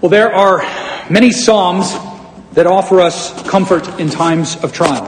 [0.00, 0.60] Well, there are
[1.10, 1.92] many Psalms
[2.52, 5.06] that offer us comfort in times of trial.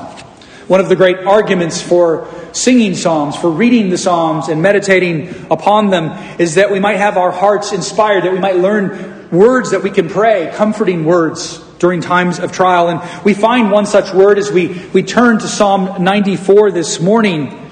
[0.67, 5.91] One of the great arguments for singing Psalms, for reading the Psalms and meditating upon
[5.91, 9.85] them, is that we might have our hearts inspired, that we might learn words that
[9.85, 12.89] we can pray, comforting words during times of trial.
[12.89, 17.71] And we find one such word as we, we turn to Psalm 94 this morning.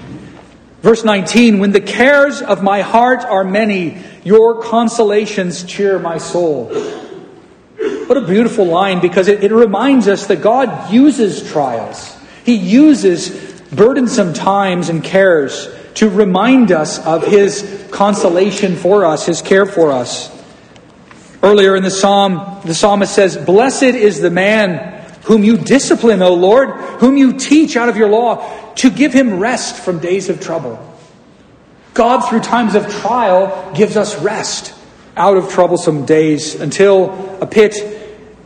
[0.83, 6.71] Verse 19 When the cares of my heart are many, your consolations cheer my soul.
[8.09, 12.17] What a beautiful line because it, it reminds us that God uses trials.
[12.43, 13.29] He uses
[13.71, 19.93] burdensome times and cares to remind us of His consolation for us, His care for
[19.93, 20.35] us.
[21.43, 26.33] Earlier in the psalm, the psalmist says, Blessed is the man whom you discipline, O
[26.33, 30.41] Lord, whom you teach out of your law, to give him rest from days of
[30.41, 30.83] trouble.
[31.93, 34.75] God, through times of trial, gives us rest
[35.15, 37.98] out of troublesome days until a pit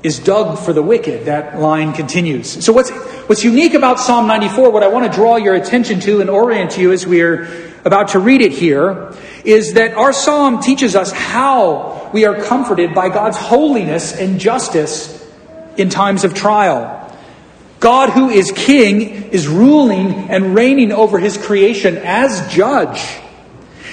[0.02, 1.27] is dug for the wicked.
[1.27, 2.64] That line continues.
[2.64, 6.20] So what's, what's unique about Psalm 94, what I want to draw your attention to
[6.20, 9.14] and orient you as we're about to read it here,
[9.45, 15.19] is that our psalm teaches us how we are comforted by God's holiness and justice
[15.77, 16.98] in times of trial.
[17.80, 23.03] God, who is king, is ruling and reigning over his creation as judge.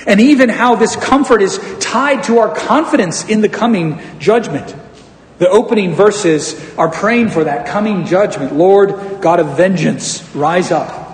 [0.06, 4.76] And even how this comfort is tied to our confidence in the coming judgment.
[5.40, 8.54] The opening verses are praying for that coming judgment.
[8.54, 11.08] Lord, God of vengeance, rise up.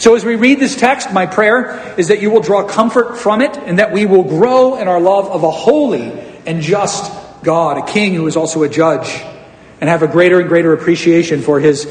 [0.00, 3.40] So as we read this text, my prayer is that you will draw comfort from
[3.40, 6.10] it and that we will grow in our love of a holy
[6.46, 7.12] and just
[7.44, 9.22] God, a king who is also a judge,
[9.80, 11.84] and have a greater and greater appreciation for his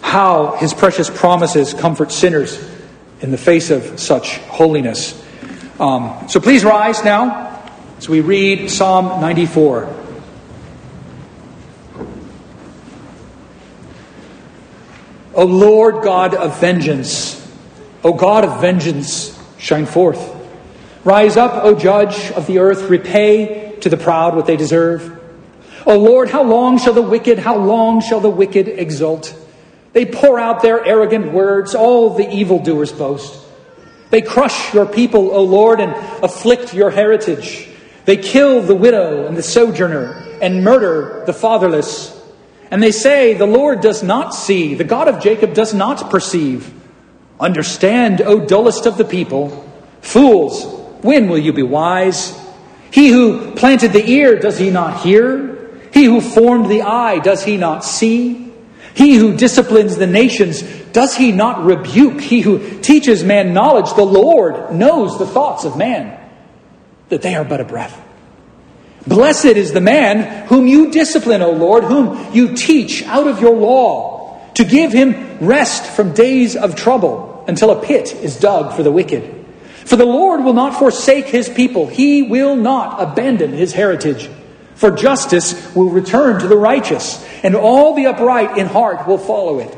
[0.00, 2.56] how his precious promises comfort sinners
[3.20, 5.20] in the face of such holiness.
[5.80, 7.60] Um, so please rise now
[7.98, 9.95] as we read Psalm 94.
[15.36, 17.46] O Lord God of vengeance,
[18.02, 20.34] O God of vengeance, shine forth.
[21.04, 25.12] Rise up, O Judge of the earth, repay to the proud what they deserve.
[25.84, 29.36] O Lord, how long shall the wicked, how long shall the wicked exult?
[29.92, 33.44] They pour out their arrogant words, all the evildoers boast.
[34.08, 35.92] They crush your people, O Lord, and
[36.24, 37.68] afflict your heritage.
[38.06, 42.15] They kill the widow and the sojourner and murder the fatherless.
[42.70, 46.72] And they say, The Lord does not see, the God of Jacob does not perceive.
[47.38, 49.62] Understand, O dullest of the people.
[50.00, 50.64] Fools,
[51.02, 52.38] when will you be wise?
[52.90, 55.56] He who planted the ear, does he not hear?
[55.92, 58.52] He who formed the eye, does he not see?
[58.94, 60.62] He who disciplines the nations,
[60.92, 62.20] does he not rebuke?
[62.20, 66.18] He who teaches man knowledge, the Lord knows the thoughts of man,
[67.10, 68.00] that they are but a breath.
[69.06, 73.56] Blessed is the man whom you discipline, O Lord, whom you teach out of your
[73.56, 78.82] law, to give him rest from days of trouble until a pit is dug for
[78.82, 79.32] the wicked.
[79.84, 84.28] For the Lord will not forsake his people, he will not abandon his heritage.
[84.74, 89.60] For justice will return to the righteous, and all the upright in heart will follow
[89.60, 89.76] it.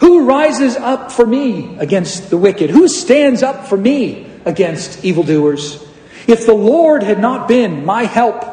[0.00, 2.70] Who rises up for me against the wicked?
[2.70, 5.84] Who stands up for me against evildoers?
[6.28, 8.44] If the Lord had not been my help,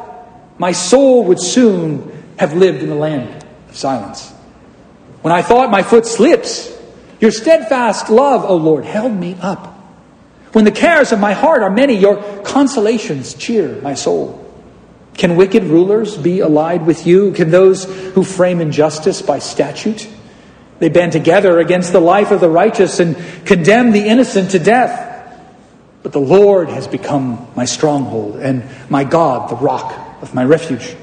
[0.57, 4.31] my soul would soon have lived in the land of silence.
[5.21, 6.71] When I thought my foot slips,
[7.19, 9.73] your steadfast love, O Lord, held me up.
[10.53, 14.41] When the cares of my heart are many, your consolations cheer my soul.
[15.15, 17.33] Can wicked rulers be allied with you?
[17.33, 20.07] Can those who frame injustice by statute?
[20.79, 25.04] They band together against the life of the righteous and condemn the innocent to death.
[26.05, 30.95] But the Lord has become my stronghold and my God, the rock of my refuge.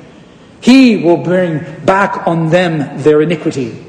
[0.60, 3.84] He will bring back on them their iniquity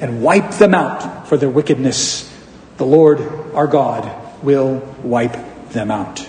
[0.00, 2.34] and wipe them out for their wickedness.
[2.78, 3.20] The Lord
[3.52, 4.10] our God
[4.42, 5.36] will wipe
[5.72, 6.26] them out.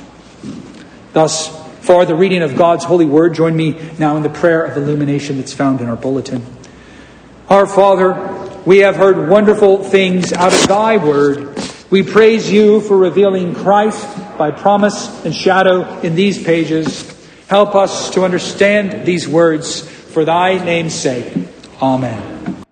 [1.14, 1.48] Thus,
[1.80, 5.38] for the reading of God's holy word, join me now in the prayer of illumination
[5.38, 6.46] that's found in our bulletin.
[7.48, 11.57] Our Father, we have heard wonderful things out of thy word.
[11.90, 14.06] We praise you for revealing Christ
[14.38, 17.13] by promise and shadow in these pages.
[17.48, 21.34] Help us to understand these words for thy name's sake.
[21.81, 22.63] Amen.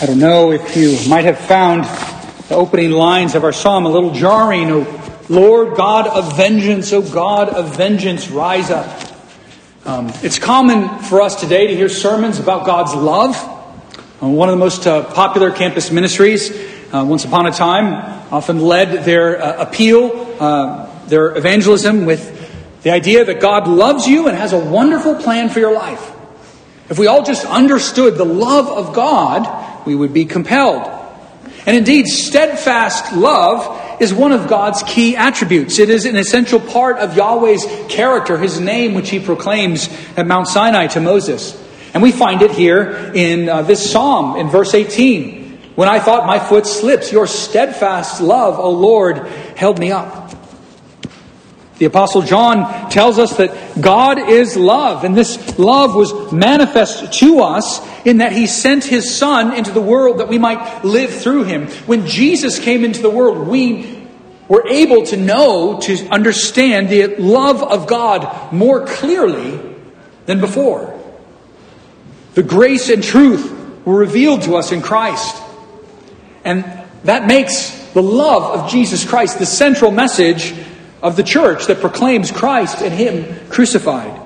[0.00, 1.84] I don't know if you might have found
[2.48, 4.70] the opening lines of our psalm a little jarring.
[4.70, 8.86] O Lord God of vengeance, O God of vengeance, rise up.
[9.84, 13.36] Um, it's common for us today to hear sermons about God's love
[14.20, 16.50] uh, one of the most uh, popular campus ministries,
[16.92, 22.38] uh, once upon a time, often led their uh, appeal, uh, their evangelism with
[22.82, 26.12] The idea that God loves you and has a wonderful plan for your life.
[26.88, 30.88] If we all just understood the love of God, we would be compelled.
[31.66, 35.78] And indeed, steadfast love is one of God's key attributes.
[35.78, 40.46] It is an essential part of Yahweh's character, his name, which he proclaims at Mount
[40.46, 41.62] Sinai to Moses.
[41.92, 45.37] And we find it here in uh, this psalm in verse 18.
[45.78, 50.34] When I thought my foot slips, your steadfast love, O Lord, held me up.
[51.78, 57.42] The Apostle John tells us that God is love, and this love was manifest to
[57.42, 61.44] us in that he sent his Son into the world that we might live through
[61.44, 61.68] him.
[61.86, 64.04] When Jesus came into the world, we
[64.48, 69.60] were able to know, to understand the love of God more clearly
[70.26, 71.00] than before.
[72.34, 75.44] The grace and truth were revealed to us in Christ.
[76.48, 76.64] And
[77.04, 80.54] that makes the love of Jesus Christ the central message
[81.02, 84.18] of the church that proclaims Christ and Him crucified.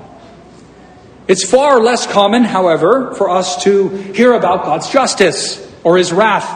[1.27, 6.47] It's far less common, however, for us to hear about God's justice or His wrath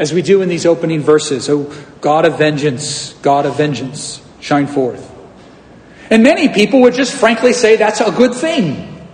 [0.00, 1.48] as we do in these opening verses.
[1.48, 5.08] Oh, God of vengeance, God of vengeance, shine forth.
[6.10, 9.06] And many people would just frankly say that's a good thing.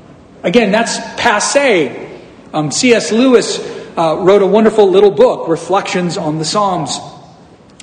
[0.43, 2.19] Again, that's passe.
[2.55, 3.13] Um, C.S.
[3.13, 6.99] Lewis uh, wrote a wonderful little book, Reflections on the Psalms.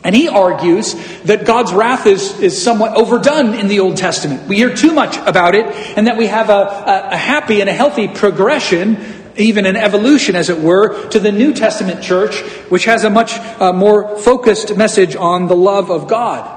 [0.04, 4.48] And he argues that God's wrath is, is somewhat overdone in the Old Testament.
[4.48, 5.66] We hear too much about it,
[5.98, 8.98] and that we have a, a, a happy and a healthy progression,
[9.36, 12.40] even an evolution, as it were, to the New Testament church,
[12.70, 16.56] which has a much uh, more focused message on the love of God.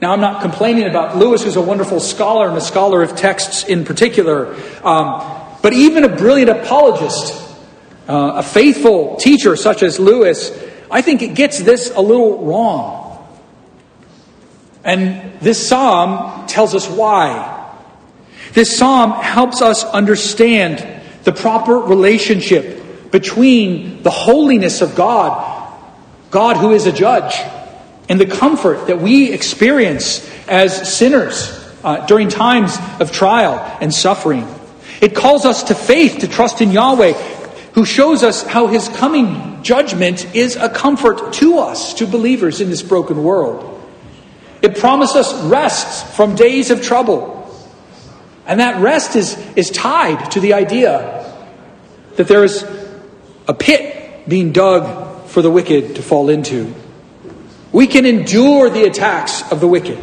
[0.00, 3.64] Now, I'm not complaining about Lewis, who's a wonderful scholar and a scholar of texts
[3.64, 5.22] in particular, um,
[5.62, 7.32] but even a brilliant apologist,
[8.08, 10.50] uh, a faithful teacher such as Lewis,
[10.90, 13.04] I think it gets this a little wrong.
[14.84, 17.52] And this psalm tells us why.
[18.52, 25.76] This psalm helps us understand the proper relationship between the holiness of God,
[26.30, 27.34] God who is a judge,
[28.08, 31.50] and the comfort that we experience as sinners
[31.82, 34.46] uh, during times of trial and suffering.
[35.00, 37.35] It calls us to faith, to trust in Yahweh,
[37.76, 42.70] who shows us how his coming judgment is a comfort to us, to believers in
[42.70, 43.86] this broken world.
[44.62, 47.34] It promises us rest from days of trouble.
[48.46, 51.34] And that rest is, is tied to the idea
[52.14, 52.64] that there is
[53.46, 56.74] a pit being dug for the wicked to fall into.
[57.72, 59.98] We can endure the attacks of the wicked.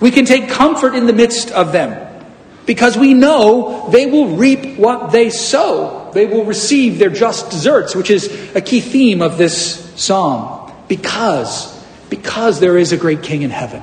[0.00, 2.24] We can take comfort in the midst of them
[2.66, 6.01] because we know they will reap what they sow.
[6.12, 10.72] They will receive their just deserts, which is a key theme of this psalm.
[10.88, 13.82] Because, because there is a great king in heaven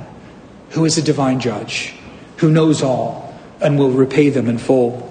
[0.72, 1.94] who is a divine judge,
[2.38, 5.06] who knows all and will repay them in full.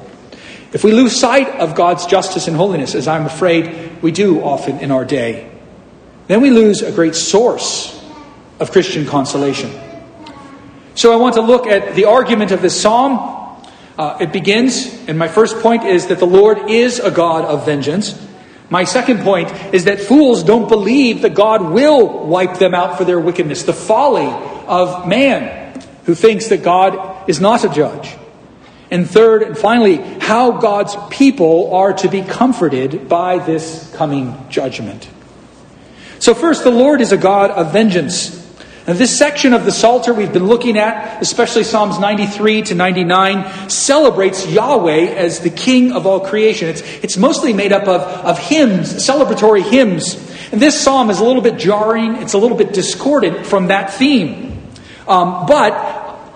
[0.72, 4.78] If we lose sight of God's justice and holiness, as I'm afraid we do often
[4.80, 5.50] in our day,
[6.26, 7.94] then we lose a great source
[8.60, 9.70] of Christian consolation.
[10.94, 13.37] So I want to look at the argument of this psalm.
[13.98, 17.66] Uh, it begins, and my first point is that the Lord is a God of
[17.66, 18.16] vengeance.
[18.70, 23.04] My second point is that fools don't believe that God will wipe them out for
[23.04, 23.64] their wickedness.
[23.64, 24.28] The folly
[24.68, 28.16] of man who thinks that God is not a judge.
[28.90, 35.08] And third and finally, how God's people are to be comforted by this coming judgment.
[36.20, 38.37] So, first, the Lord is a God of vengeance.
[38.88, 43.68] Now, this section of the Psalter we've been looking at, especially Psalms 93 to 99,
[43.68, 46.70] celebrates Yahweh as the King of all creation.
[46.70, 50.14] It's, it's mostly made up of, of hymns, celebratory hymns.
[50.52, 53.92] And this psalm is a little bit jarring, it's a little bit discordant from that
[53.92, 54.58] theme.
[55.06, 55.74] Um, but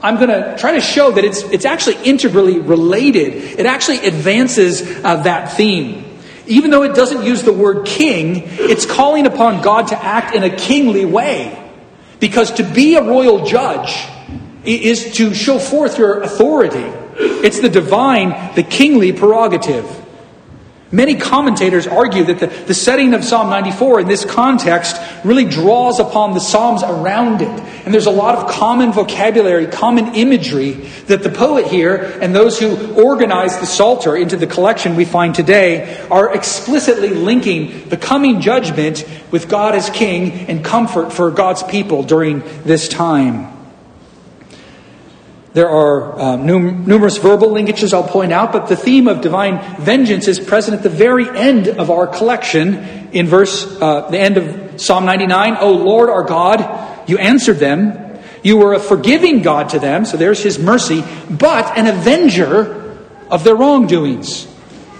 [0.02, 3.32] I'm going to try to show that it's, it's actually integrally related.
[3.59, 6.04] It actually advances uh, that theme.
[6.47, 10.42] Even though it doesn't use the word king, it's calling upon God to act in
[10.42, 11.61] a kingly way.
[12.23, 14.07] Because to be a royal judge
[14.64, 16.87] is to show forth your authority.
[17.19, 19.85] It's the divine, the kingly prerogative.
[20.93, 24.95] Many commentators argue that the, the setting of Psalm 94 in this context
[25.25, 27.49] really draws upon the Psalms around it.
[27.49, 30.73] And there's a lot of common vocabulary, common imagery
[31.07, 35.35] that the poet here and those who organize the Psalter into the collection we find
[35.35, 41.63] today are explicitly linking the coming judgment with God as King and comfort for God's
[41.63, 43.51] people during this time.
[45.54, 49.76] There are uh, num- numerous verbal linkages I'll point out, but the theme of divine
[49.82, 54.38] vengeance is present at the very end of our collection in verse, uh, the end
[54.38, 55.59] of Psalm 99.
[55.61, 58.18] O Lord our God, you answered them.
[58.42, 62.97] You were a forgiving God to them, so there's his mercy, but an avenger
[63.30, 64.49] of their wrongdoings.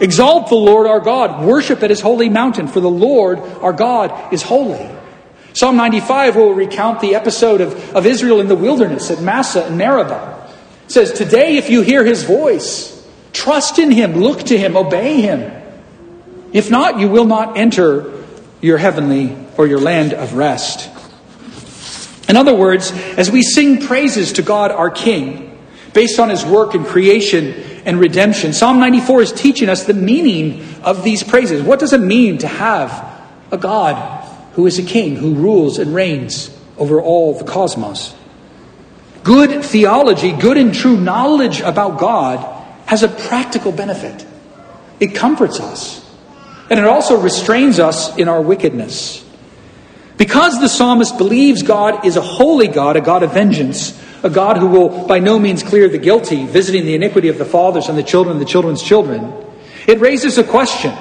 [0.01, 1.45] Exalt the Lord our God.
[1.45, 4.91] Worship at his holy mountain, for the Lord our God is holy.
[5.55, 9.79] Psalm 95 will recount the episode of, of Israel in the wilderness at Massa and
[9.79, 10.42] Meribah.
[10.93, 15.51] Says, Today, if you hear his voice, trust in him, look to him, obey him.
[16.53, 18.13] If not, you will not enter
[18.61, 20.91] your heavenly or your land of rest.
[22.29, 25.59] In other words, as we sing praises to God our King,
[25.95, 27.55] based on his work in creation
[27.87, 31.63] and redemption, Psalm 94 is teaching us the meaning of these praises.
[31.63, 33.19] What does it mean to have
[33.51, 38.15] a God who is a king, who rules and reigns over all the cosmos?
[39.23, 42.39] Good theology, good and true knowledge about God
[42.87, 44.27] has a practical benefit.
[44.99, 46.03] It comforts us.
[46.71, 49.25] And it also restrains us in our wickedness.
[50.17, 54.57] Because the psalmist believes God is a holy God, a God of vengeance, a God
[54.57, 57.99] who will by no means clear the guilty, visiting the iniquity of the fathers and
[57.99, 59.33] the children and the children's children,
[59.87, 60.93] it raises a question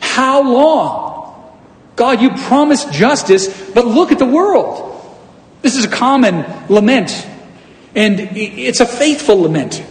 [0.00, 1.06] How long?
[1.96, 4.84] God, you promised justice, but look at the world.
[5.62, 7.26] This is a common lament,
[7.98, 9.84] and it's a faithful lament.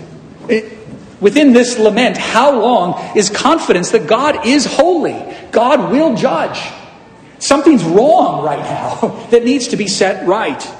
[0.49, 0.77] It,
[1.19, 5.19] Within this lament, how long is confidence that God is holy?
[5.51, 6.59] God will judge.
[7.39, 10.75] Something's wrong right now that needs to be set right.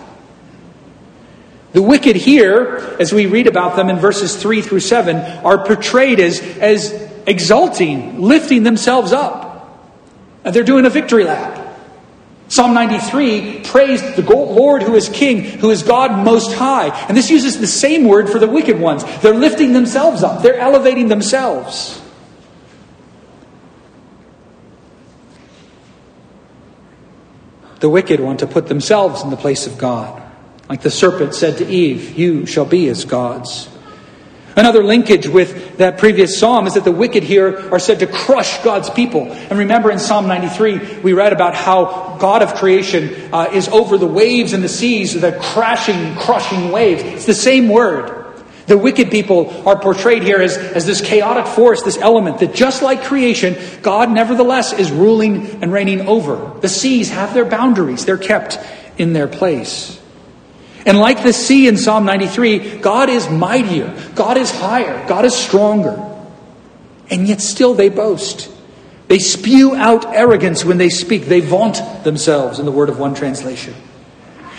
[1.74, 6.20] The wicked here, as we read about them in verses 3 through 7, are portrayed
[6.20, 6.94] as, as
[7.26, 9.46] exulting, lifting themselves up.
[10.44, 11.57] And they're doing a victory lap.
[12.50, 16.90] Psalm 93 praised the Lord who is King, who is God most high.
[17.08, 19.04] And this uses the same word for the wicked ones.
[19.22, 22.02] They're lifting themselves up, they're elevating themselves.
[27.80, 30.24] The wicked want to put themselves in the place of God.
[30.68, 33.70] Like the serpent said to Eve, You shall be as gods.
[34.58, 38.64] Another linkage with that previous psalm is that the wicked here are said to crush
[38.64, 39.32] God's people.
[39.32, 44.00] And remember in Psalm 93, we read about how God of creation uh, is over
[44.00, 47.04] the waves and the seas, the crashing, crushing waves.
[47.04, 48.18] It's the same word.
[48.66, 52.82] The wicked people are portrayed here as, as this chaotic force, this element that just
[52.82, 56.60] like creation, God nevertheless is ruling and reigning over.
[56.62, 58.58] The seas have their boundaries, they're kept
[58.98, 60.02] in their place.
[60.88, 65.36] And like the sea in Psalm 93, God is mightier, God is higher, God is
[65.36, 66.02] stronger.
[67.10, 68.50] And yet still they boast.
[69.10, 71.26] They spew out arrogance when they speak.
[71.26, 73.74] They vaunt themselves, in the word of one translation.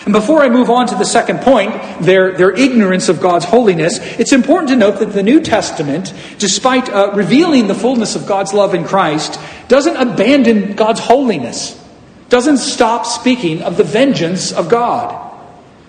[0.04, 3.99] And before I move on to the second point, their, their ignorance of God's holiness,
[4.18, 8.52] it's important to note that the New Testament, despite uh, revealing the fullness of God's
[8.52, 11.82] love in Christ, doesn't abandon God's holiness,
[12.28, 15.27] doesn't stop speaking of the vengeance of God.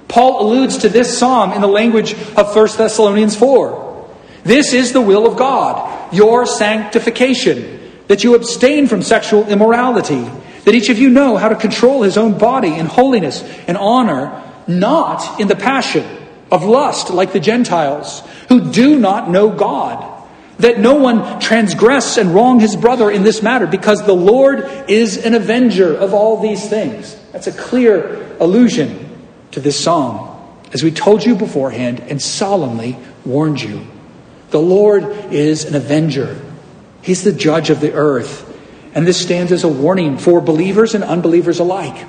[0.09, 4.09] Paul alludes to this psalm in the language of 1 Thessalonians 4.
[4.43, 10.27] This is the will of God, your sanctification, that you abstain from sexual immorality,
[10.65, 14.43] that each of you know how to control his own body in holiness and honor,
[14.67, 16.05] not in the passion
[16.51, 20.15] of lust like the Gentiles, who do not know God.
[20.57, 25.23] That no one transgress and wrong his brother in this matter, because the Lord is
[25.23, 27.15] an avenger of all these things.
[27.31, 29.08] That's a clear allusion
[29.51, 30.37] to this psalm,
[30.73, 33.85] as we told you beforehand and solemnly warned you.
[34.51, 36.39] The Lord is an avenger,
[37.01, 38.45] He's the judge of the earth.
[38.93, 42.07] And this stands as a warning for believers and unbelievers alike.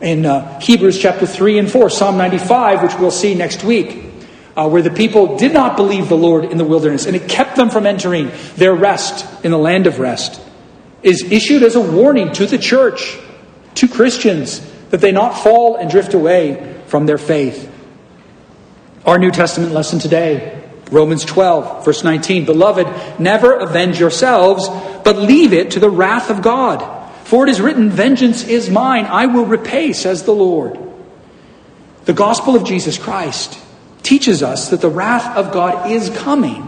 [0.00, 4.04] In uh, Hebrews chapter 3 and 4, Psalm 95, which we'll see next week,
[4.56, 7.56] uh, where the people did not believe the Lord in the wilderness and it kept
[7.56, 10.40] them from entering their rest in the land of rest,
[11.02, 13.18] is issued as a warning to the church,
[13.74, 17.70] to Christians, that they not fall and drift away from their faith.
[19.06, 22.44] Our New Testament lesson today, Romans 12, verse 19.
[22.44, 24.68] Beloved, never avenge yourselves,
[25.04, 26.98] but leave it to the wrath of God.
[27.24, 30.78] For it is written, Vengeance is mine, I will repay, says the Lord.
[32.04, 33.58] The gospel of Jesus Christ
[34.02, 36.66] teaches us that the wrath of God is coming.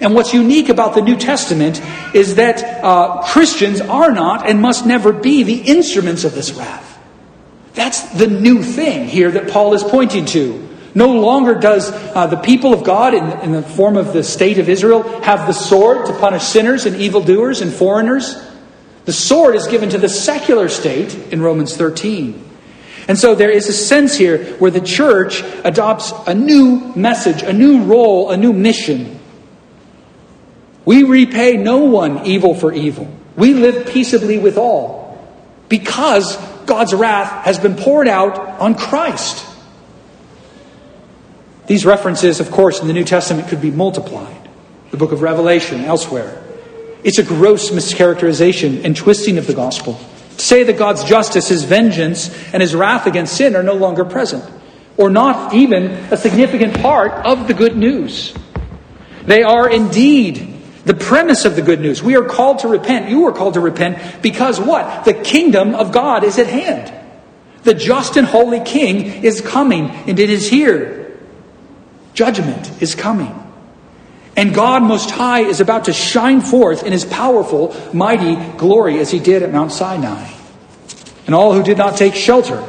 [0.00, 1.80] And what's unique about the New Testament
[2.14, 6.91] is that uh, Christians are not and must never be the instruments of this wrath.
[7.74, 10.68] That's the new thing here that Paul is pointing to.
[10.94, 14.58] No longer does uh, the people of God, in, in the form of the state
[14.58, 18.36] of Israel, have the sword to punish sinners and evildoers and foreigners.
[19.06, 22.50] The sword is given to the secular state in Romans 13.
[23.08, 27.52] And so there is a sense here where the church adopts a new message, a
[27.52, 29.18] new role, a new mission.
[30.84, 33.08] We repay no one evil for evil.
[33.34, 35.02] We live peaceably with all
[35.68, 39.46] because God's wrath has been poured out on Christ.
[41.66, 44.48] These references, of course, in the New Testament could be multiplied.
[44.90, 46.42] The book of Revelation, elsewhere.
[47.04, 49.98] It's a gross mischaracterization and twisting of the gospel.
[50.36, 54.04] To say that God's justice, his vengeance, and his wrath against sin are no longer
[54.04, 54.44] present,
[54.96, 58.34] or not even a significant part of the good news.
[59.24, 60.51] They are indeed
[60.84, 62.02] the premise of the good news.
[62.02, 63.08] We are called to repent.
[63.08, 65.04] You are called to repent because what?
[65.04, 66.92] The kingdom of God is at hand.
[67.62, 71.16] The just and holy king is coming, and it is here.
[72.12, 73.38] Judgment is coming.
[74.36, 79.10] And God Most High is about to shine forth in his powerful, mighty glory as
[79.10, 80.28] he did at Mount Sinai.
[81.26, 82.66] And all who did not take shelter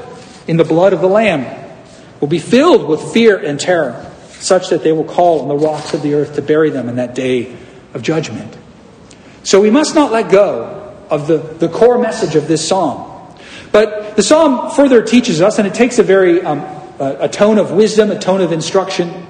[0.47, 1.71] in the blood of the Lamb
[2.19, 5.95] will be filled with fear and terror, such that they will call on the rocks
[5.95, 7.57] of the earth to bury them in that day
[7.93, 8.57] of judgment.
[9.43, 13.09] So we must not let go of the, the core message of this psalm.
[13.71, 16.59] But the psalm further teaches us, and it takes a very um,
[16.99, 19.27] a, a tone of wisdom, a tone of instruction.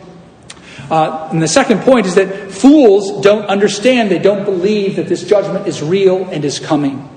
[0.89, 5.23] Uh, and the second point is that fools don't understand, they don't believe that this
[5.23, 7.09] judgment is real and is coming.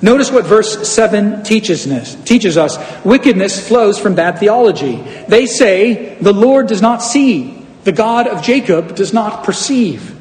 [0.00, 2.78] Notice what verse 7 teaches us, teaches us.
[3.04, 4.96] Wickedness flows from bad theology.
[5.28, 10.13] They say, The Lord does not see, the God of Jacob does not perceive.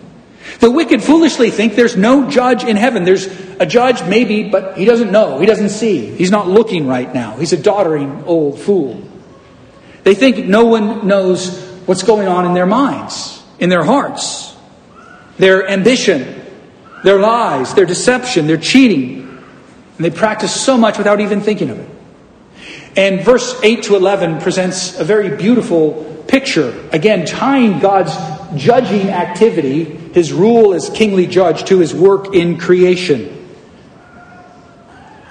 [0.59, 3.03] The wicked foolishly think there's no judge in heaven.
[3.03, 3.27] There's
[3.59, 5.39] a judge, maybe, but he doesn't know.
[5.39, 6.07] He doesn't see.
[6.07, 7.37] He's not looking right now.
[7.37, 9.01] He's a doddering old fool.
[10.03, 14.55] They think no one knows what's going on in their minds, in their hearts,
[15.37, 16.41] their ambition,
[17.03, 19.21] their lies, their deception, their cheating.
[19.97, 21.89] And they practice so much without even thinking of it.
[22.95, 28.15] And verse 8 to 11 presents a very beautiful picture, again, tying God's
[28.55, 33.39] judging activity, his rule as kingly judge, to his work in creation.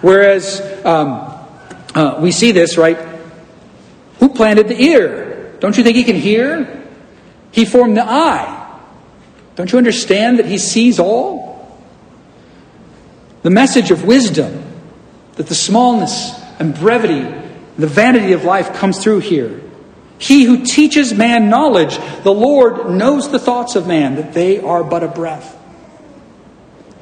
[0.01, 1.39] Whereas um,
[1.95, 2.99] uh, we see this, right?
[4.19, 5.57] Who planted the ear?
[5.61, 6.89] Don't you think he can hear?
[7.53, 8.59] He formed the eye.
[9.55, 11.81] Don't you understand that he sees all?
[13.43, 14.65] The message of wisdom,
[15.35, 17.23] that the smallness and brevity,
[17.77, 19.61] the vanity of life comes through here.
[20.23, 24.85] He who teaches man knowledge, the Lord knows the thoughts of man, that they are
[24.85, 25.59] but a breath.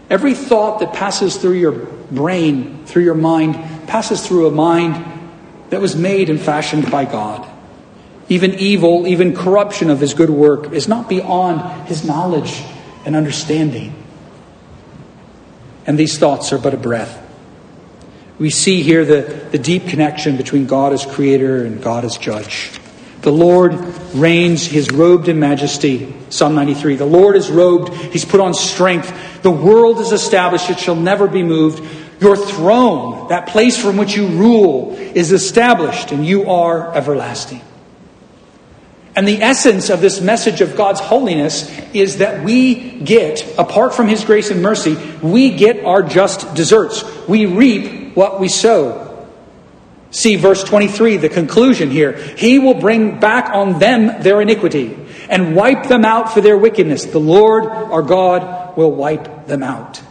[0.08, 3.56] Every thought that passes through your brain, through your mind,
[3.86, 5.04] passes through a mind
[5.68, 7.46] that was made and fashioned by God.
[8.30, 12.62] Even evil, even corruption of his good work is not beyond his knowledge
[13.04, 13.92] and understanding.
[15.86, 17.18] And these thoughts are but a breath.
[18.38, 22.79] We see here the, the deep connection between God as creator and God as judge.
[23.22, 23.74] The Lord
[24.14, 26.14] reigns, he is robed in majesty.
[26.30, 26.96] Psalm 93.
[26.96, 29.42] The Lord is robed, he's put on strength.
[29.42, 31.86] The world is established, it shall never be moved.
[32.20, 37.62] Your throne, that place from which you rule, is established, and you are everlasting.
[39.16, 44.06] And the essence of this message of God's holiness is that we get, apart from
[44.06, 47.04] His grace and mercy, we get our just deserts.
[47.26, 49.09] We reap what we sow.
[50.10, 52.12] See verse 23, the conclusion here.
[52.12, 54.96] He will bring back on them their iniquity
[55.28, 57.04] and wipe them out for their wickedness.
[57.04, 60.02] The Lord our God will wipe them out.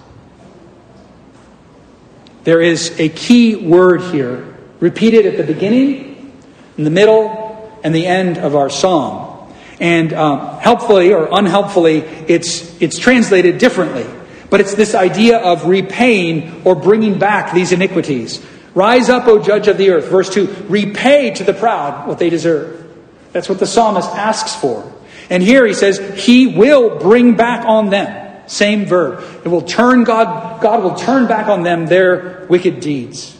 [2.45, 6.33] There is a key word here, repeated at the beginning,
[6.77, 9.53] in the middle, and the end of our psalm.
[9.81, 14.05] And um, helpfully or unhelpfully, it's, it's translated differently.
[14.49, 18.43] But it's this idea of repaying or bringing back these iniquities.
[18.75, 20.05] Rise up, O judge of the earth.
[20.05, 22.87] Verse 2 Repay to the proud what they deserve.
[23.31, 24.91] That's what the psalmist asks for.
[25.29, 28.47] And here he says, He will bring back on them.
[28.47, 29.23] Same verb.
[29.45, 33.35] It will turn God, God will turn back on them their wicked deeds.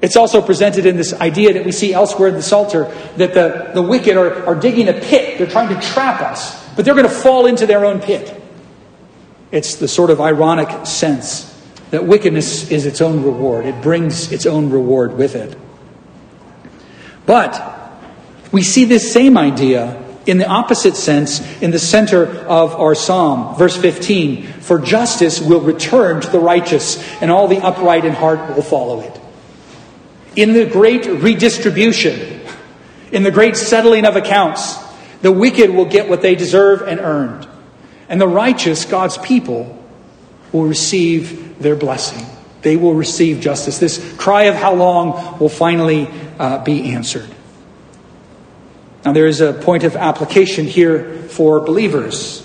[0.00, 2.84] It's also presented in this idea that we see elsewhere in the Psalter
[3.16, 5.38] that the, the wicked are, are digging a pit.
[5.38, 8.42] They're trying to trap us, but they're going to fall into their own pit.
[9.50, 11.53] It's the sort of ironic sense
[11.90, 15.56] that wickedness is its own reward, it brings its own reward with it.
[17.26, 17.60] But
[18.52, 23.56] we see this same idea in the opposite sense in the center of our psalm.
[23.56, 28.54] Verse 15 For justice will return to the righteous, and all the upright in heart
[28.54, 29.20] will follow it.
[30.36, 32.40] In the great redistribution,
[33.12, 34.76] in the great settling of accounts,
[35.22, 37.46] the wicked will get what they deserve and earned,
[38.08, 39.82] and the righteous, God's people,
[40.52, 42.26] will receive their blessing.
[42.62, 43.78] They will receive justice.
[43.78, 47.28] This cry of how long will finally uh, be answered.
[49.04, 52.40] Now, there is a point of application here for believers.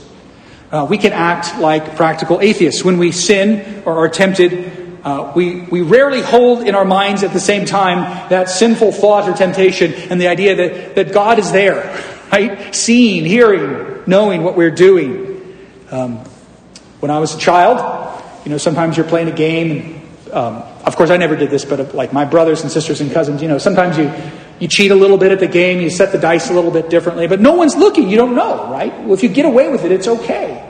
[0.72, 2.84] Uh, we can act like practical atheists.
[2.84, 7.32] When we sin or are tempted, uh, we, we rarely hold in our minds at
[7.32, 11.52] the same time that sinful thought or temptation and the idea that, that God is
[11.54, 12.04] there.
[12.32, 12.76] right?
[12.76, 15.58] Seeing, hearing, knowing what we're doing.
[15.91, 16.17] Um,
[17.00, 17.80] when I was a child,
[18.49, 19.69] you know, sometimes you're playing a game.
[19.69, 22.99] And, um, of course, I never did this, but uh, like my brothers and sisters
[22.99, 24.12] and cousins, you know, sometimes you,
[24.59, 26.89] you cheat a little bit at the game, you set the dice a little bit
[26.89, 28.09] differently, but no one's looking.
[28.09, 28.91] You don't know, right?
[29.03, 30.67] Well, if you get away with it, it's okay.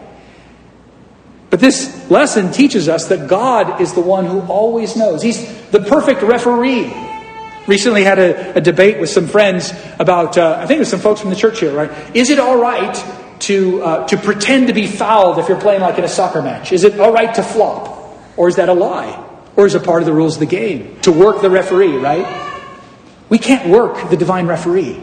[1.50, 5.22] But this lesson teaches us that God is the one who always knows.
[5.22, 5.40] He's
[5.70, 6.94] the perfect referee.
[7.66, 11.00] Recently had a, a debate with some friends about, uh, I think it was some
[11.00, 11.90] folks from the church here, right?
[12.14, 12.94] Is it all right
[13.40, 16.72] to, uh, to pretend to be fouled if you're playing like in a soccer match?
[16.72, 17.98] Is it all right to flop?
[18.38, 19.26] Or is that a lie?
[19.56, 21.00] Or is it part of the rules of the game?
[21.02, 22.48] To work the referee, right?
[23.28, 25.02] We can't work the divine referee.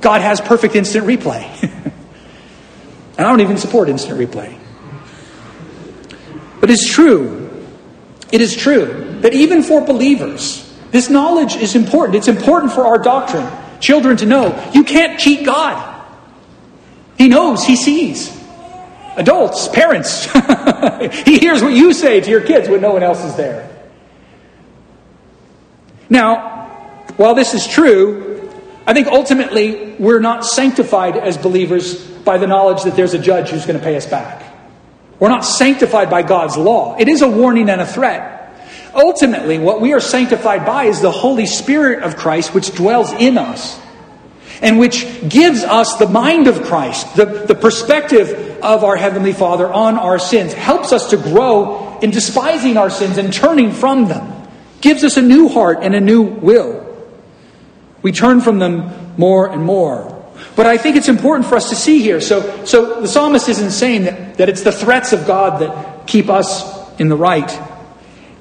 [0.00, 1.44] God has perfect instant replay.
[1.62, 1.92] and
[3.18, 4.56] I don't even support instant replay.
[6.60, 7.50] But it's true.
[8.32, 12.16] It is true that even for believers, this knowledge is important.
[12.16, 13.48] It's important for our doctrine.
[13.80, 15.99] Children to know you can't cheat God.
[17.20, 18.34] He knows, He sees.
[19.14, 20.24] Adults, parents,
[21.26, 23.68] He hears what you say to your kids when no one else is there.
[26.08, 26.68] Now,
[27.18, 28.50] while this is true,
[28.86, 33.50] I think ultimately we're not sanctified as believers by the knowledge that there's a judge
[33.50, 34.42] who's going to pay us back.
[35.18, 36.96] We're not sanctified by God's law.
[36.98, 38.58] It is a warning and a threat.
[38.94, 43.36] Ultimately, what we are sanctified by is the Holy Spirit of Christ, which dwells in
[43.36, 43.78] us
[44.60, 49.70] and which gives us the mind of Christ, the, the perspective of our Heavenly Father
[49.72, 54.48] on our sins, helps us to grow in despising our sins and turning from them,
[54.80, 56.86] gives us a new heart and a new will.
[58.02, 60.16] We turn from them more and more.
[60.56, 62.20] But I think it's important for us to see here.
[62.20, 66.28] So, so the psalmist isn't saying that, that it's the threats of God that keep
[66.28, 67.50] us in the right.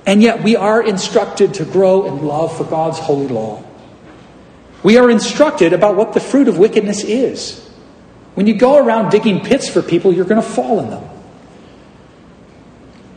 [0.05, 3.63] And yet we are instructed to grow in love for God's holy law.
[4.83, 7.65] We are instructed about what the fruit of wickedness is.
[8.35, 11.03] When you go around digging pits for people, you're going to fall in them.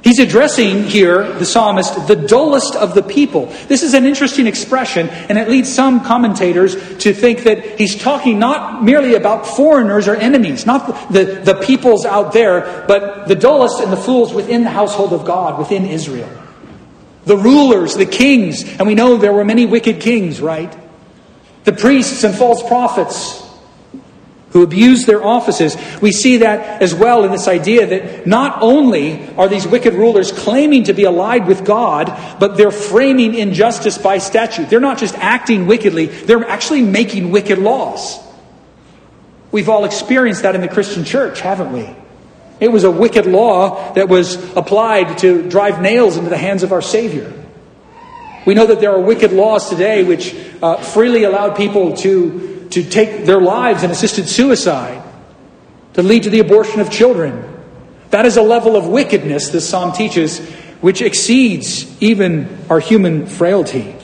[0.02, 3.46] He's addressing here, the psalmist, the dullest of the people.
[3.68, 8.40] This is an interesting expression, and it leads some commentators to think that he's talking
[8.40, 13.80] not merely about foreigners or enemies, not the, the peoples out there, but the dullest
[13.80, 16.30] and the fools within the household of God, within Israel.
[17.24, 20.76] The rulers, the kings, and we know there were many wicked kings, right?
[21.64, 23.42] The priests and false prophets,
[24.52, 25.76] who abuse their offices.
[26.00, 30.30] We see that as well in this idea that not only are these wicked rulers
[30.30, 34.68] claiming to be allied with God, but they're framing injustice by statute.
[34.68, 38.20] They're not just acting wickedly, they're actually making wicked laws.
[39.50, 41.94] We've all experienced that in the Christian church, haven't we?
[42.60, 46.72] It was a wicked law that was applied to drive nails into the hands of
[46.72, 47.32] our Savior.
[48.46, 52.82] We know that there are wicked laws today which uh, freely allowed people to to
[52.82, 55.02] take their lives in assisted suicide,
[55.92, 57.48] to lead to the abortion of children.
[58.10, 60.38] That is a level of wickedness, this psalm teaches,
[60.80, 63.94] which exceeds even our human frailty.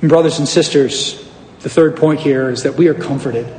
[0.00, 1.26] And brothers and sisters,
[1.60, 3.52] the third point here is that we are comforted.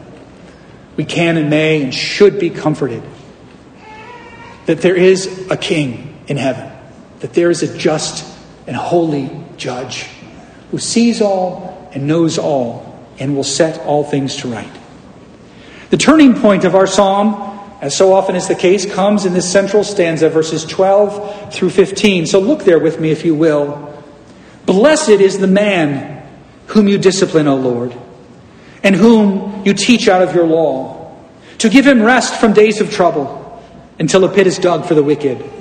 [0.95, 3.03] We can and may and should be comforted
[4.67, 6.68] that there is a king in heaven,
[7.19, 8.25] that there is a just
[8.67, 10.05] and holy judge
[10.71, 14.71] who sees all and knows all and will set all things to right.
[15.89, 19.51] The turning point of our psalm, as so often is the case, comes in this
[19.51, 22.27] central stanza, verses 12 through 15.
[22.27, 23.85] So look there with me, if you will.
[24.65, 26.27] Blessed is the man
[26.67, 27.95] whom you discipline, O Lord,
[28.83, 31.15] and whom you teach out of your law,
[31.57, 33.63] to give him rest from days of trouble
[33.97, 35.58] until a pit is dug for the wicked.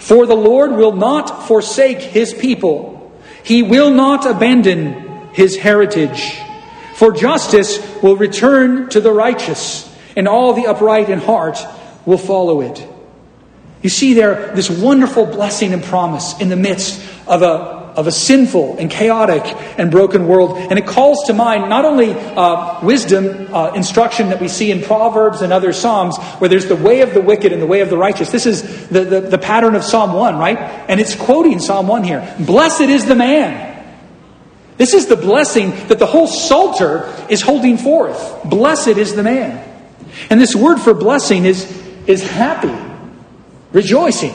[0.00, 3.12] For the Lord will not forsake his people.
[3.44, 6.36] He will not abandon his heritage.
[6.94, 11.58] For justice will return to the righteous, and all the upright in heart
[12.04, 12.86] will follow it.
[13.82, 18.12] You see there this wonderful blessing and promise in the midst of a of a
[18.12, 19.42] sinful and chaotic
[19.78, 20.56] and broken world.
[20.56, 24.82] And it calls to mind not only uh, wisdom uh, instruction that we see in
[24.82, 27.90] Proverbs and other Psalms, where there's the way of the wicked and the way of
[27.90, 28.30] the righteous.
[28.30, 30.58] This is the, the, the pattern of Psalm 1, right?
[30.58, 32.36] And it's quoting Psalm 1 here.
[32.40, 33.68] Blessed is the man.
[34.76, 38.44] This is the blessing that the whole Psalter is holding forth.
[38.44, 39.66] Blessed is the man.
[40.30, 41.70] And this word for blessing is,
[42.06, 42.74] is happy,
[43.72, 44.32] rejoicing.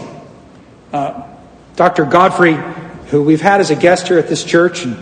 [0.94, 1.24] Uh,
[1.76, 2.06] Dr.
[2.06, 2.58] Godfrey
[3.08, 4.98] who we've had as a guest here at this church, and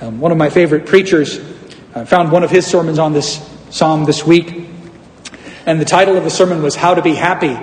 [0.00, 1.38] um, one of my favorite preachers.
[1.94, 4.68] I found one of his sermons on this psalm this week,
[5.66, 7.56] and the title of the sermon was How to Be Happy.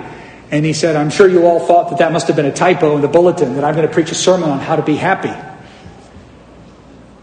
[0.52, 2.96] And he said, I'm sure you all thought that that must have been a typo
[2.96, 5.32] in the bulletin, that I'm going to preach a sermon on how to be happy.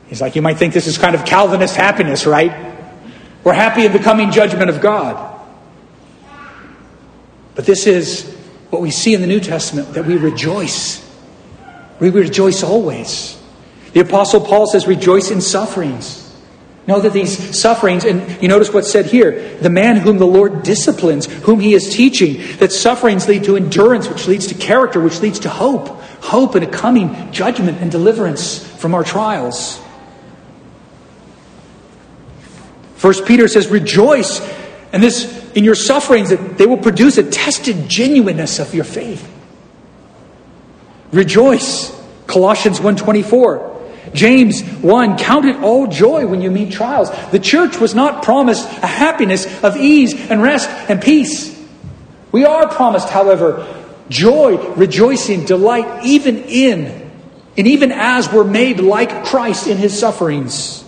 [0.08, 2.74] He's like, you might think this is kind of Calvinist happiness, right?
[3.44, 5.42] We're happy in the coming judgment of God.
[7.56, 8.34] But this is
[8.70, 11.07] what we see in the New Testament that we rejoice.
[12.00, 13.42] We rejoice always.
[13.94, 16.24] The Apostle Paul says, rejoice in sufferings.
[16.88, 20.64] Know that these sufferings, and you notice what's said here the man whom the Lord
[20.64, 25.20] disciplines, whom he is teaching, that sufferings lead to endurance, which leads to character, which
[25.20, 25.90] leads to hope.
[26.22, 29.82] Hope in a coming judgment and deliverance from our trials.
[32.96, 34.40] First Peter says, Rejoice,
[34.94, 39.34] and this in your sufferings, that they will produce a tested genuineness of your faith.
[41.12, 41.96] Rejoice.
[42.28, 43.76] Colossians 124.
[44.13, 47.10] James 1 Count it all joy when you meet trials.
[47.32, 51.56] The church was not promised a happiness of ease and rest and peace.
[52.32, 53.65] We are promised, however,
[54.10, 57.12] joy, rejoicing, delight, even in,
[57.58, 60.87] and even as we're made like Christ in his sufferings.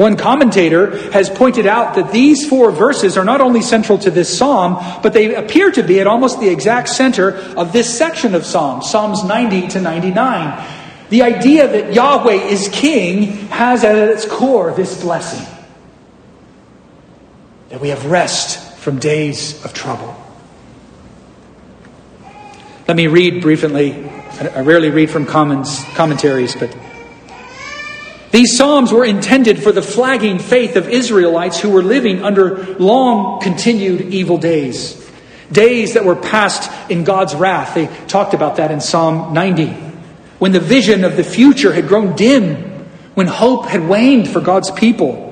[0.00, 4.34] One commentator has pointed out that these four verses are not only central to this
[4.34, 8.46] psalm, but they appear to be at almost the exact center of this section of
[8.46, 10.66] Psalms, Psalms 90 to 99.
[11.10, 15.46] The idea that Yahweh is king has at its core this blessing
[17.68, 20.16] that we have rest from days of trouble.
[22.88, 24.08] Let me read briefly.
[24.40, 26.74] I rarely read from commentaries, but
[28.30, 33.40] these Psalms were intended for the flagging faith of Israelites who were living under long
[33.40, 34.96] continued evil days.
[35.50, 37.74] Days that were passed in God's wrath.
[37.74, 39.66] They talked about that in Psalm 90.
[40.38, 44.70] When the vision of the future had grown dim, when hope had waned for God's
[44.70, 45.29] people.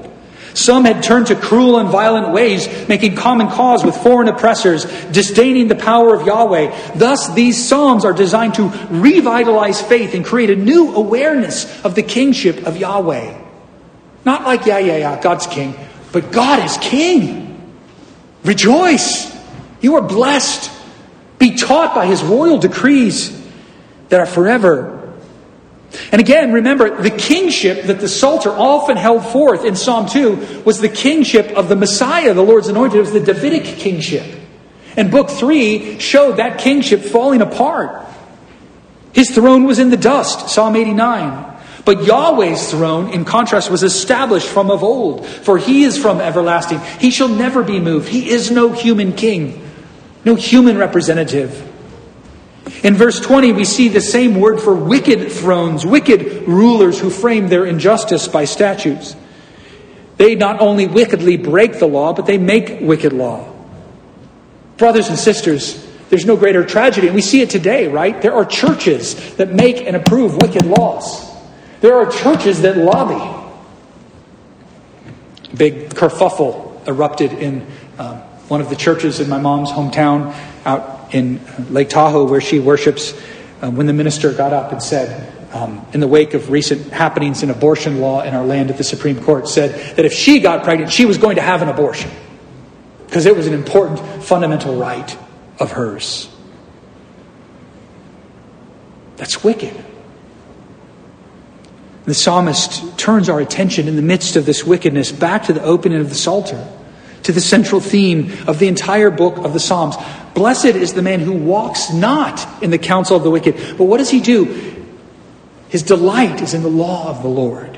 [0.55, 5.69] Some had turned to cruel and violent ways, making common cause with foreign oppressors, disdaining
[5.69, 6.95] the power of Yahweh.
[6.97, 12.03] Thus, these Psalms are designed to revitalize faith and create a new awareness of the
[12.03, 13.39] kingship of Yahweh.
[14.25, 15.75] Not like, yeah, yeah, yeah, God's king,
[16.13, 17.47] but God is king.
[18.45, 19.35] Rejoice.
[19.81, 20.71] You are blessed.
[21.39, 23.35] Be taught by his royal decrees
[24.09, 24.98] that are forever
[26.13, 30.81] and again, remember, the kingship that the Psalter often held forth in Psalm 2 was
[30.81, 32.99] the kingship of the Messiah, the Lord's anointed.
[32.99, 34.27] It was the Davidic kingship.
[34.97, 38.07] And Book 3 showed that kingship falling apart.
[39.15, 41.57] His throne was in the dust, Psalm 89.
[41.85, 46.81] But Yahweh's throne, in contrast, was established from of old, for he is from everlasting.
[47.01, 48.09] He shall never be moved.
[48.09, 49.67] He is no human king,
[50.23, 51.65] no human representative.
[52.83, 57.49] In verse 20, we see the same word for wicked thrones, wicked rulers who frame
[57.49, 59.17] their injustice by statutes.
[60.17, 63.53] They not only wickedly break the law, but they make wicked law.
[64.77, 68.21] Brothers and sisters, there's no greater tragedy, and we see it today, right?
[68.21, 71.29] There are churches that make and approve wicked laws.
[71.81, 73.37] There are churches that lobby.
[75.57, 77.67] Big kerfuffle erupted in
[77.99, 81.41] um, one of the churches in my mom's hometown out in
[81.73, 83.13] Lake Tahoe, where she worships,
[83.63, 87.43] uh, when the minister got up and said, um, in the wake of recent happenings
[87.43, 90.65] in abortion law in our land at the Supreme Court, said that if she got
[90.65, 92.11] pregnant, she was going to have an abortion
[93.07, 95.17] because it was an important fundamental right
[95.59, 96.29] of hers.
[99.17, 99.75] That's wicked.
[102.05, 106.01] The psalmist turns our attention in the midst of this wickedness back to the opening
[106.01, 106.67] of the Psalter,
[107.29, 109.97] to the central theme of the entire book of the Psalms.
[110.33, 113.55] Blessed is the man who walks not in the counsel of the wicked.
[113.77, 114.47] But what does he do?
[115.69, 117.77] His delight is in the law of the Lord.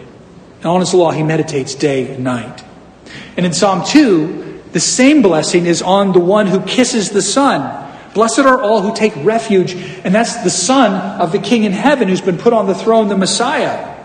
[0.58, 2.62] And on his law he meditates day and night.
[3.36, 7.92] And in Psalm 2, the same blessing is on the one who kisses the Son.
[8.14, 12.06] Blessed are all who take refuge, and that's the Son of the King in heaven
[12.06, 13.96] who's been put on the throne, the Messiah.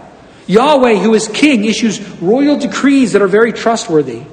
[0.47, 4.23] Yahweh, who is King, issues royal decrees that are very trustworthy.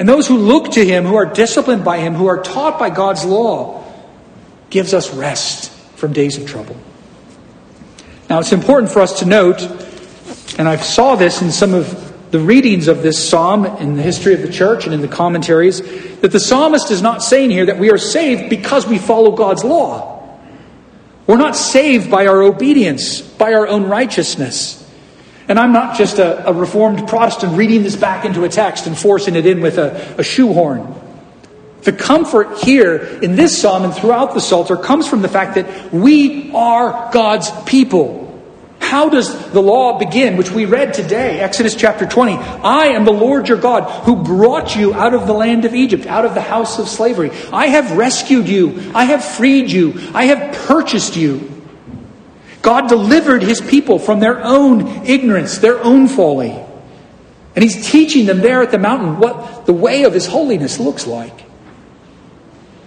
[0.00, 2.88] And those who look to him, who are disciplined by him, who are taught by
[2.88, 3.84] God's law,
[4.70, 6.74] gives us rest from days of trouble.
[8.30, 9.60] Now, it's important for us to note,
[10.58, 14.32] and I saw this in some of the readings of this psalm in the history
[14.32, 15.82] of the church and in the commentaries,
[16.20, 19.64] that the psalmist is not saying here that we are saved because we follow God's
[19.64, 20.38] law.
[21.26, 24.78] We're not saved by our obedience, by our own righteousness.
[25.50, 28.96] And I'm not just a, a, Reformed Protestant reading this back into a text and
[28.96, 30.94] forcing it in with a, a shoehorn.
[31.82, 35.92] The comfort here in this psalm and throughout the Psalter comes from the fact that
[35.92, 38.28] we are God's people.
[38.78, 42.34] How does the law begin, which we read today, Exodus chapter 20?
[42.34, 46.06] I am the Lord your God who brought you out of the land of Egypt,
[46.06, 47.32] out of the house of slavery.
[47.52, 48.92] I have rescued you.
[48.94, 49.94] I have freed you.
[50.14, 51.59] I have purchased you.
[52.62, 56.58] God delivered his people from their own ignorance, their own folly.
[57.54, 61.06] And he's teaching them there at the mountain what the way of his holiness looks
[61.06, 61.40] like.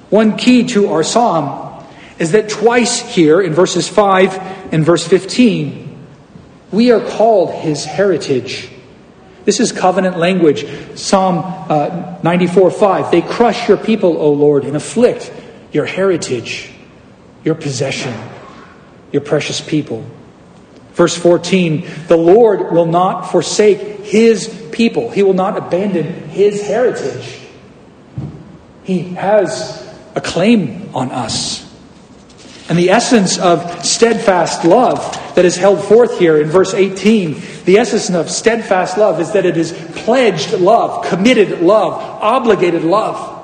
[0.10, 1.84] One key to our psalm
[2.20, 6.06] is that twice here in verses 5 and verse 15,
[6.72, 8.70] we are called his heritage.
[9.46, 10.66] This is covenant language.
[10.98, 13.12] Psalm uh, 94 5.
[13.12, 15.32] They crush your people, O Lord, and afflict
[15.72, 16.72] your heritage,
[17.44, 18.14] your possession,
[19.13, 20.06] your precious people.
[20.93, 27.39] Verse 14 The Lord will not forsake his people, he will not abandon his heritage.
[28.84, 29.82] He has
[30.13, 31.63] a claim on us.
[32.69, 34.99] And the essence of steadfast love
[35.36, 39.45] that is held forth here in verse 18, the essence of steadfast love is that
[39.45, 39.73] it is
[40.04, 43.43] pledged love, committed love, obligated love.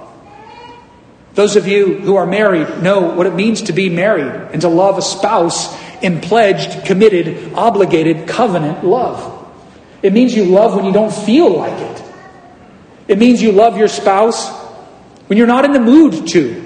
[1.36, 4.68] Those of you who are married know what it means to be married and to
[4.68, 9.36] love a spouse in pledged, committed, obligated, covenant love.
[10.02, 12.04] It means you love when you don't feel like it.
[13.08, 14.50] It means you love your spouse
[15.28, 16.66] when you're not in the mood to.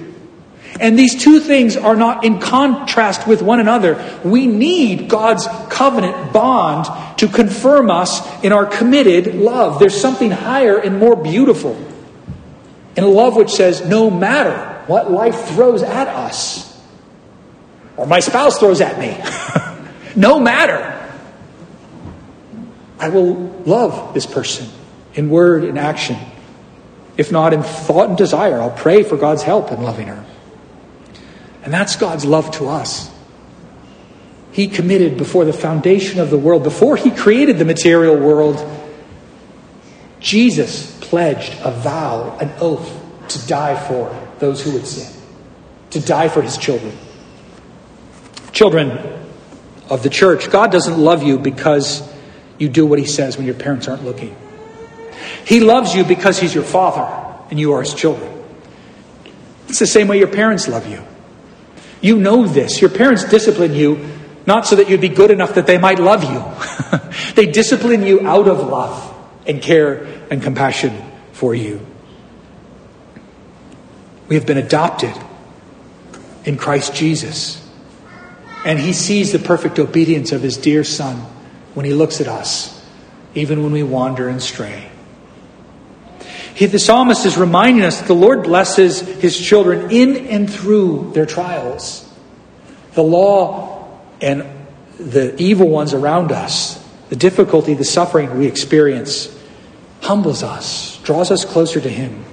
[0.79, 4.19] And these two things are not in contrast with one another.
[4.23, 9.79] We need God's covenant bond to confirm us in our committed love.
[9.79, 11.75] There's something higher and more beautiful
[12.95, 16.69] in a love which says, no matter what life throws at us,
[17.97, 19.17] or my spouse throws at me,
[20.15, 20.89] no matter,
[22.99, 24.67] I will love this person
[25.13, 26.17] in word and action.
[27.17, 30.25] If not in thought and desire, I'll pray for God's help in loving her.
[31.63, 33.11] And that's God's love to us.
[34.51, 38.63] He committed before the foundation of the world, before He created the material world,
[40.19, 42.91] Jesus pledged a vow, an oath
[43.27, 45.13] to die for those who would sin,
[45.91, 46.91] to die for His children.
[48.51, 48.97] Children
[49.91, 52.01] of the church, God doesn't love you because
[52.57, 54.35] you do what He says when your parents aren't looking.
[55.45, 57.05] He loves you because He's your Father
[57.51, 58.43] and you are His children.
[59.67, 61.03] It's the same way your parents love you.
[62.01, 62.81] You know this.
[62.81, 64.09] Your parents discipline you
[64.47, 66.43] not so that you'd be good enough that they might love you.
[67.35, 69.12] they discipline you out of love
[69.45, 71.01] and care and compassion
[71.31, 71.85] for you.
[74.27, 75.13] We have been adopted
[76.45, 77.59] in Christ Jesus.
[78.65, 81.17] And he sees the perfect obedience of his dear Son
[81.73, 82.85] when he looks at us,
[83.35, 84.89] even when we wander and stray.
[86.55, 91.11] He, the psalmist is reminding us that the Lord blesses his children in and through
[91.13, 92.07] their trials.
[92.93, 94.45] The law and
[94.99, 96.79] the evil ones around us,
[97.13, 99.29] the difficulty, the suffering we experience,
[100.01, 102.25] humbles us, draws us closer to him.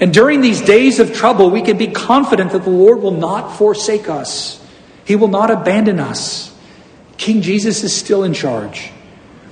[0.00, 3.56] And during these days of trouble, we can be confident that the Lord will not
[3.56, 4.62] forsake us.
[5.06, 6.54] He will not abandon us.
[7.16, 8.90] King Jesus is still in charge.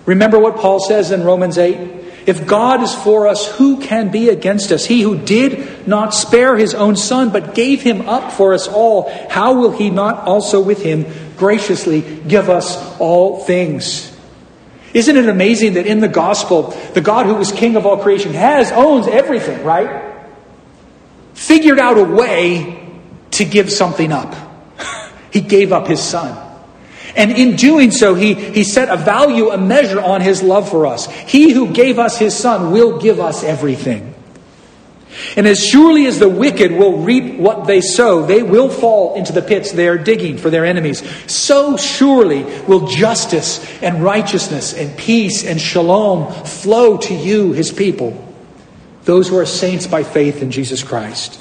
[0.04, 2.02] Remember what Paul says in Romans 8?
[2.26, 4.84] If God is for us, who can be against us?
[4.84, 9.10] He who did not spare his own son, but gave him up for us all,
[9.30, 11.06] how will he not also with him
[11.42, 14.16] graciously give us all things?
[14.94, 18.32] Isn't it amazing that in the gospel, the God who was king of all creation
[18.32, 20.14] has, owns everything, right?
[21.34, 22.88] Figured out a way
[23.32, 24.32] to give something up.
[25.32, 26.38] he gave up his son.
[27.16, 30.86] And in doing so, he, he set a value, a measure on his love for
[30.86, 31.10] us.
[31.10, 34.11] He who gave us his son will give us everything.
[35.36, 39.32] And as surely as the wicked will reap what they sow, they will fall into
[39.32, 41.02] the pits they are digging for their enemies.
[41.30, 48.34] So surely will justice and righteousness and peace and shalom flow to you, his people,
[49.04, 51.38] those who are saints by faith in Jesus Christ.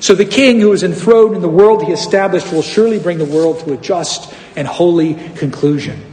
[0.00, 3.24] So the king who is enthroned in the world he established will surely bring the
[3.24, 6.12] world to a just and holy conclusion.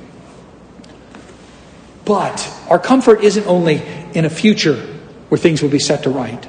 [2.06, 3.82] But our comfort isn't only
[4.14, 4.76] in a future
[5.28, 6.48] where things will be set to right.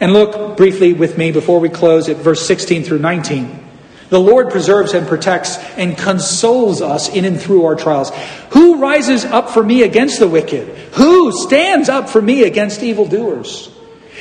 [0.00, 3.64] And look briefly with me before we close at verse 16 through 19.
[4.08, 8.12] The Lord preserves and protects and consoles us in and through our trials.
[8.50, 10.68] Who rises up for me against the wicked?
[10.94, 13.70] Who stands up for me against evildoers?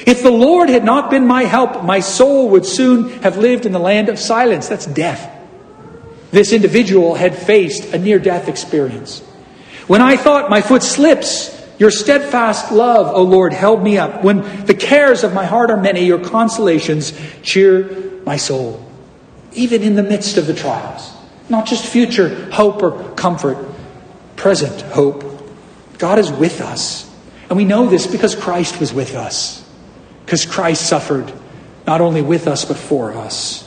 [0.05, 3.71] If the Lord had not been my help, my soul would soon have lived in
[3.71, 4.67] the land of silence.
[4.67, 5.31] That's death.
[6.31, 9.21] This individual had faced a near death experience.
[9.87, 14.23] When I thought my foot slips, your steadfast love, O Lord, held me up.
[14.23, 17.13] When the cares of my heart are many, your consolations
[17.43, 18.85] cheer my soul.
[19.53, 21.11] Even in the midst of the trials.
[21.49, 23.57] Not just future hope or comfort,
[24.35, 25.23] present hope.
[25.97, 27.09] God is with us.
[27.49, 29.63] And we know this because Christ was with us.
[30.25, 31.31] Because Christ suffered
[31.85, 33.64] not only with us, but for us.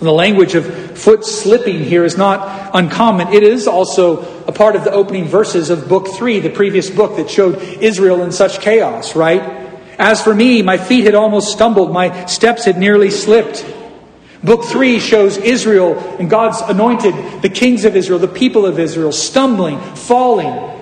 [0.00, 3.28] The language of foot slipping here is not uncommon.
[3.32, 7.16] It is also a part of the opening verses of Book 3, the previous book
[7.16, 9.42] that showed Israel in such chaos, right?
[9.98, 13.64] As for me, my feet had almost stumbled, my steps had nearly slipped.
[14.44, 19.12] Book 3 shows Israel and God's anointed, the kings of Israel, the people of Israel,
[19.12, 20.74] stumbling, falling.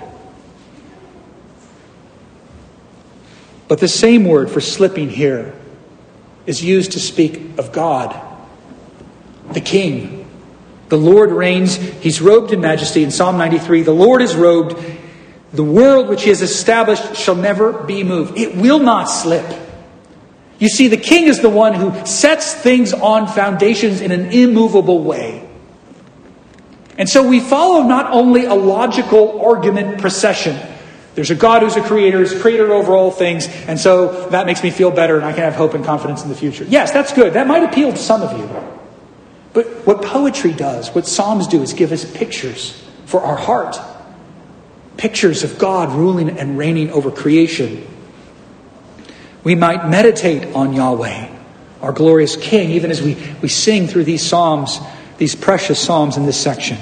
[3.68, 5.54] But the same word for slipping here
[6.46, 8.33] is used to speak of God
[9.54, 10.28] the king.
[10.88, 11.76] The Lord reigns.
[11.76, 13.02] He's robed in majesty.
[13.02, 14.76] In Psalm 93, the Lord is robed.
[15.52, 18.36] The world which he has established shall never be moved.
[18.36, 19.60] It will not slip.
[20.58, 25.02] You see, the king is the one who sets things on foundations in an immovable
[25.02, 25.48] way.
[26.96, 30.58] And so we follow not only a logical argument procession.
[31.14, 34.62] There's a God who's a creator, is creator over all things, and so that makes
[34.62, 36.64] me feel better and I can have hope and confidence in the future.
[36.64, 37.34] Yes, that's good.
[37.34, 38.73] That might appeal to some of you.
[39.54, 43.78] But what poetry does, what Psalms do, is give us pictures for our heart.
[44.96, 47.86] Pictures of God ruling and reigning over creation.
[49.44, 51.28] We might meditate on Yahweh,
[51.82, 54.80] our glorious King, even as we, we sing through these Psalms,
[55.18, 56.76] these precious Psalms in this section.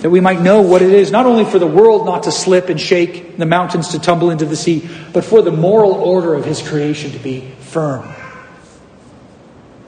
[0.00, 2.70] That we might know what it is, not only for the world not to slip
[2.70, 6.46] and shake, the mountains to tumble into the sea, but for the moral order of
[6.46, 8.08] His creation to be firm.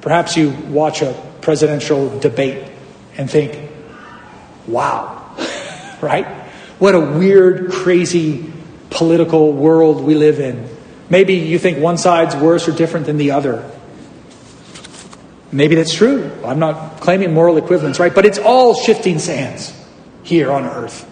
[0.02, 1.14] Perhaps you watch a
[1.45, 2.66] presidential debate
[3.16, 3.70] and think,
[4.66, 5.36] wow,
[6.01, 6.26] right?
[6.78, 8.53] What a weird, crazy
[8.90, 10.68] political world we live in.
[11.09, 13.70] Maybe you think one side's worse or different than the other.
[15.53, 16.32] Maybe that's true.
[16.45, 18.12] I'm not claiming moral equivalence, right?
[18.12, 19.72] But it's all shifting sands
[20.24, 21.09] here on earth.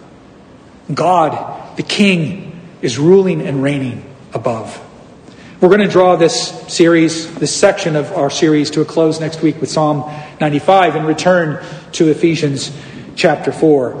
[0.93, 4.03] God, the King, is ruling and reigning
[4.33, 4.77] above.
[5.63, 9.41] We're going to draw this series, this section of our series, to a close next
[9.41, 9.99] week with Psalm
[10.41, 12.69] 95 and return to Ephesians
[13.15, 13.91] chapter 4.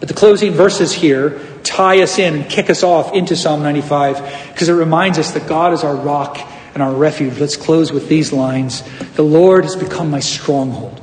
[0.00, 4.50] But the closing verses here tie us in and kick us off into Psalm 95
[4.50, 6.38] because it reminds us that God is our rock
[6.72, 7.38] and our refuge.
[7.38, 8.82] Let's close with these lines
[9.16, 11.02] The Lord has become my stronghold,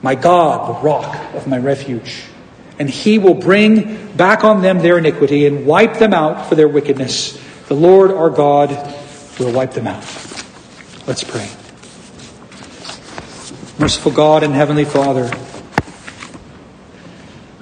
[0.00, 2.22] my God, the rock of my refuge.
[2.78, 6.68] And he will bring back on them their iniquity and wipe them out for their
[6.68, 7.40] wickedness.
[7.68, 8.70] The Lord our God
[9.38, 10.02] will wipe them out.
[11.06, 11.48] Let's pray.
[13.78, 15.28] Merciful God and Heavenly Father,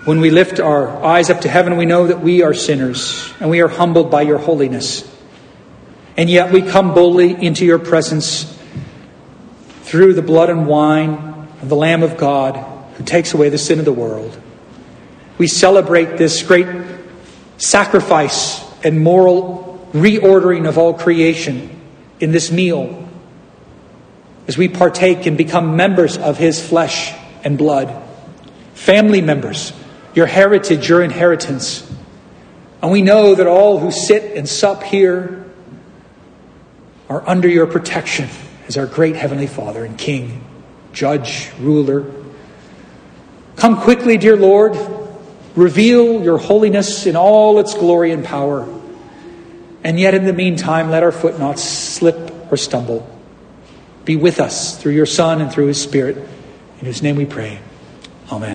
[0.05, 3.48] when we lift our eyes up to heaven, we know that we are sinners and
[3.48, 5.09] we are humbled by your holiness.
[6.16, 8.59] And yet we come boldly into your presence
[9.82, 12.57] through the blood and wine of the Lamb of God
[12.96, 14.36] who takes away the sin of the world.
[15.38, 16.66] We celebrate this great
[17.57, 21.80] sacrifice and moral reordering of all creation
[22.20, 23.09] in this meal
[24.49, 27.12] as we partake and become members of his flesh
[27.45, 28.03] and blood,
[28.74, 29.72] family members,
[30.14, 31.88] your heritage, your inheritance.
[32.80, 35.45] And we know that all who sit and sup here
[37.09, 38.28] are under your protection
[38.66, 40.45] as our great Heavenly Father and King,
[40.93, 42.11] Judge, Ruler.
[43.57, 44.76] Come quickly, dear Lord.
[45.55, 48.66] Reveal your holiness in all its glory and power.
[49.85, 53.09] And yet, in the meantime, let our foot not slip or stumble.
[54.05, 57.61] Be with us through your Son and through his Spirit, in whose name we pray.
[58.30, 58.51] Amen.